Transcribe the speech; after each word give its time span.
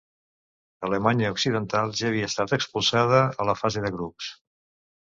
Alemanya 0.87 1.29
Occidental 1.35 1.93
ja 2.01 2.09
havia 2.09 2.33
estat 2.33 2.57
expulsada 2.59 3.25
a 3.45 3.51
la 3.53 3.61
fase 3.65 3.87
de 3.89 3.95
grups. 4.01 4.35